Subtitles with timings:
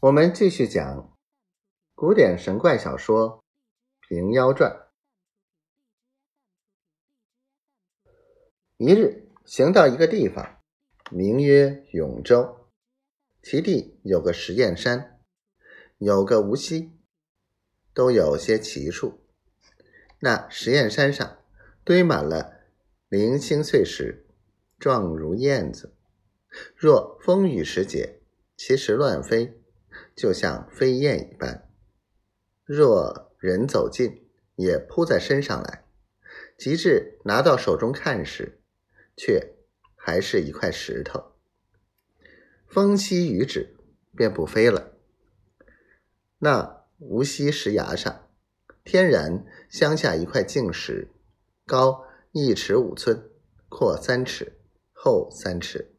[0.00, 1.16] 我们继续讲
[1.94, 3.42] 古典神怪小说
[4.08, 4.70] 《平妖传》。
[8.76, 10.60] 一日，行到一个地方，
[11.10, 12.68] 名曰永州，
[13.42, 15.20] 其地有个实验山，
[15.96, 16.92] 有个无锡，
[17.94, 19.24] 都有些奇处。
[20.18, 21.38] 那实验山上
[21.82, 22.60] 堆满了
[23.08, 24.26] 零星碎石，
[24.78, 25.94] 状如燕子。
[26.76, 28.20] 若风雨时节，
[28.56, 29.63] 其实乱飞。
[30.14, 31.68] 就像飞燕一般，
[32.64, 35.84] 若人走近，也扑在身上来。
[36.56, 38.60] 及至拿到手中看时，
[39.16, 39.54] 却
[39.96, 41.32] 还是一块石头。
[42.66, 43.76] 风息雨止，
[44.16, 44.92] 便不飞了。
[46.38, 48.28] 那无锡石崖上，
[48.84, 51.08] 天然镶下一块净石，
[51.66, 53.30] 高一尺五寸，
[53.68, 54.60] 阔三尺，
[54.92, 55.94] 厚三尺，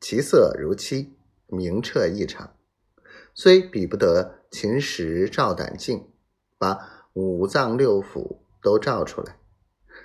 [0.00, 2.56] 其色如漆，明澈异常。
[3.34, 6.08] 虽比不得秦时照胆镜，
[6.56, 9.36] 把五脏六腑都照出来，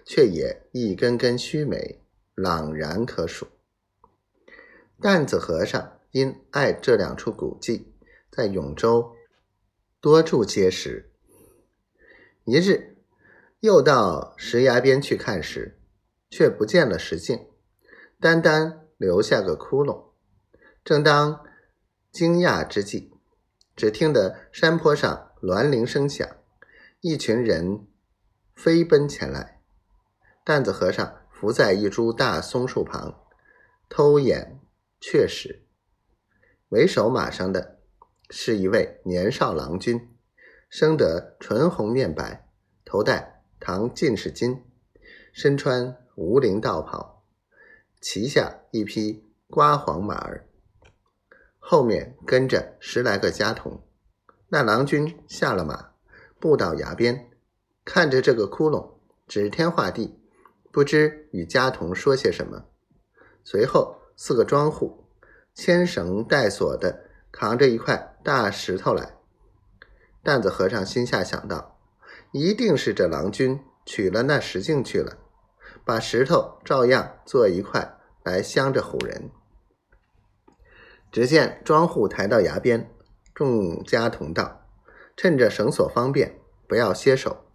[0.04, 2.02] 却也一根根须眉，
[2.34, 3.48] 朗然可数。
[5.00, 7.94] 担子和尚因爱这两处古迹，
[8.32, 9.16] 在永州
[10.02, 11.12] 多住结实。
[12.46, 12.98] 一日，
[13.60, 15.78] 又到石崖边去看时，
[16.32, 17.48] 却不见了石镜，
[18.20, 20.06] 单单留下个窟窿。
[20.84, 21.46] 正当
[22.12, 23.14] 惊讶之际，
[23.80, 26.28] 只听得山坡上鸾铃声响，
[27.00, 27.88] 一群人
[28.54, 29.62] 飞奔前来。
[30.44, 33.24] 担子和尚伏在一株大松树旁，
[33.88, 34.60] 偷眼
[35.00, 35.64] 确实。
[36.68, 37.80] 为首马上的
[38.30, 40.10] 是一位年少郎君，
[40.70, 42.50] 生得唇红面白，
[42.84, 44.60] 头戴唐进士巾，
[45.32, 47.24] 身穿无领道袍，
[48.02, 50.49] 骑下一匹瓜黄马儿。
[51.72, 53.84] 后面跟着十来个家童，
[54.48, 55.92] 那郎君下了马，
[56.40, 57.30] 步到崖边，
[57.86, 58.94] 看着这个窟窿，
[59.28, 60.20] 指天画地，
[60.72, 62.66] 不知与家童说些什么。
[63.44, 65.06] 随后四个庄户
[65.54, 69.18] 牵绳带锁的扛着一块大石头来。
[70.24, 71.78] 担子和尚心下想到，
[72.32, 75.20] 一定是这郎君取了那石镜去了，
[75.86, 79.30] 把石头照样做一块来镶着唬人。
[81.12, 82.90] 只见庄户抬到崖边，
[83.34, 84.66] 众家同道
[85.18, 87.46] ：“趁着绳索方便，不要歇手。”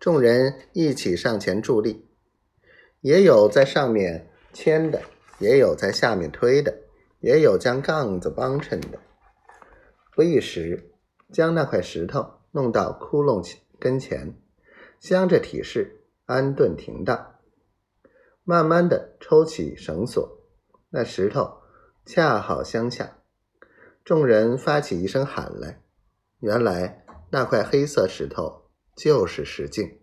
[0.00, 2.08] 众人一起上前助力，
[3.02, 5.02] 也有在上面牵的，
[5.38, 6.78] 也有在下面推的，
[7.20, 8.98] 也有将杠子帮衬的。
[10.14, 10.90] 不一时，
[11.30, 13.46] 将那块石头弄到窟窿
[13.78, 14.34] 跟前，
[14.98, 17.34] 镶着体式，安顿停当。
[18.42, 20.38] 慢慢的抽起绳索，
[20.88, 21.59] 那石头。
[22.12, 23.18] 恰好相恰，
[24.04, 25.80] 众人发起一声喊来。
[26.40, 28.64] 原来那块黑色石头
[28.96, 29.99] 就是石镜。